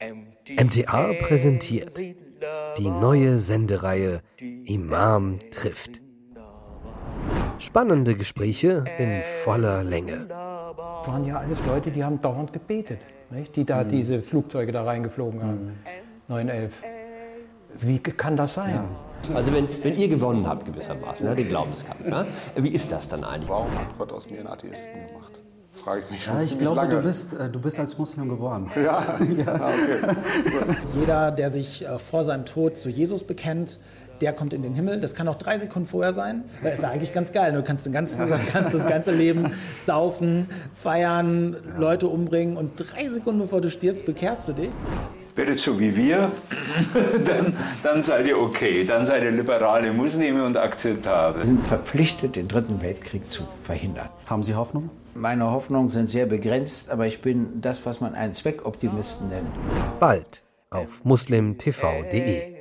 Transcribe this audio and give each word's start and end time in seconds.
MTA 0.00 1.12
präsentiert 1.14 1.98
die 2.78 2.90
neue 2.90 3.38
Sendereihe 3.38 4.20
Imam 4.38 5.38
trifft. 5.50 6.02
Spannende 7.58 8.14
Gespräche 8.14 8.84
in 8.98 9.22
voller 9.22 9.82
Länge. 9.82 10.26
Das 10.28 11.08
waren 11.08 11.24
ja 11.24 11.38
alles 11.38 11.64
Leute, 11.66 11.90
die 11.90 12.04
haben 12.04 12.20
dauernd 12.20 12.52
gebetet, 12.52 13.00
nicht? 13.30 13.56
die 13.56 13.64
da 13.64 13.84
mhm. 13.84 13.88
diese 13.88 14.22
Flugzeuge 14.22 14.72
da 14.72 14.84
reingeflogen 14.84 15.42
haben, 15.42 15.64
mhm. 15.64 15.72
911. 16.28 16.72
Wie 17.78 17.98
kann 17.98 18.36
das 18.36 18.54
sein? 18.54 18.74
Ja. 18.74 19.34
Also 19.34 19.52
wenn, 19.52 19.68
wenn 19.82 19.96
ihr 19.96 20.08
gewonnen 20.08 20.46
habt 20.46 20.66
gewissermaßen, 20.66 21.26
ne, 21.26 21.34
den 21.34 21.48
Glaubenskampf, 21.48 22.06
ja, 22.06 22.26
wie 22.56 22.70
ist 22.70 22.92
das 22.92 23.08
dann 23.08 23.24
eigentlich? 23.24 23.48
Warum 23.48 23.72
hat 23.74 23.96
Gott 23.96 24.12
aus 24.12 24.28
mir 24.28 24.38
einen 24.38 24.48
Atheisten 24.48 24.92
gemacht? 25.06 25.32
Frage 25.76 26.02
ich 26.04 26.10
mich 26.10 26.24
schon 26.24 26.34
ja, 26.34 26.42
ich 26.42 26.58
glaube, 26.58 26.76
lange. 26.76 26.96
Du, 26.96 27.02
bist, 27.02 27.34
äh, 27.34 27.48
du 27.48 27.60
bist 27.60 27.78
als 27.78 27.96
Muslim 27.98 28.28
geboren. 28.28 28.70
Ja, 28.76 28.82
ja. 29.36 29.54
Ah, 29.54 29.70
okay. 29.70 30.76
Jeder, 30.94 31.30
der 31.30 31.50
sich 31.50 31.84
äh, 31.84 31.98
vor 31.98 32.24
seinem 32.24 32.44
Tod 32.44 32.76
zu 32.76 32.88
Jesus 32.88 33.24
bekennt, 33.24 33.78
der 34.20 34.32
kommt 34.32 34.52
in 34.52 34.62
den 34.62 34.74
Himmel. 34.74 35.00
Das 35.00 35.14
kann 35.14 35.28
auch 35.28 35.36
drei 35.36 35.58
Sekunden 35.58 35.88
vorher 35.88 36.12
sein. 36.12 36.44
Das 36.62 36.74
ist 36.74 36.82
ja 36.82 36.90
eigentlich 36.90 37.12
ganz 37.12 37.32
geil. 37.32 37.52
Du 37.52 37.62
kannst, 37.62 37.86
den 37.86 37.92
ganzen, 37.92 38.32
kannst 38.52 38.74
das 38.74 38.86
ganze 38.86 39.12
Leben 39.12 39.50
saufen, 39.80 40.48
feiern, 40.74 41.56
Leute 41.78 42.08
umbringen 42.08 42.56
und 42.56 42.72
drei 42.76 43.08
Sekunden 43.08 43.40
bevor 43.40 43.60
du 43.60 43.70
stirbst, 43.70 44.06
bekehrst 44.06 44.48
du 44.48 44.52
dich. 44.52 44.70
Werdet 45.36 45.58
so 45.58 45.78
wie 45.78 45.94
wir, 45.94 46.32
dann, 47.26 47.54
dann 47.82 48.02
seid 48.02 48.26
ihr 48.26 48.38
okay. 48.38 48.84
Dann 48.84 49.04
seid 49.04 49.22
ihr 49.22 49.30
liberale 49.30 49.92
Muslime 49.92 50.42
und 50.42 50.56
akzeptabel. 50.56 51.42
Wir 51.42 51.44
sind 51.44 51.68
verpflichtet, 51.68 52.36
den 52.36 52.48
Dritten 52.48 52.80
Weltkrieg 52.80 53.30
zu 53.30 53.42
verhindern. 53.62 54.08
Haben 54.26 54.42
Sie 54.42 54.54
Hoffnung? 54.54 54.88
Meine 55.14 55.50
Hoffnungen 55.50 55.90
sind 55.90 56.06
sehr 56.06 56.24
begrenzt, 56.24 56.90
aber 56.90 57.06
ich 57.06 57.20
bin 57.20 57.60
das, 57.60 57.84
was 57.84 58.00
man 58.00 58.14
einen 58.14 58.32
Zweckoptimisten 58.32 59.28
nennt. 59.28 59.48
Bald 60.00 60.42
auf 60.70 61.04
muslimtv.de. 61.04 62.55